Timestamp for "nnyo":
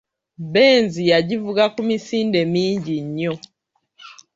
3.05-3.33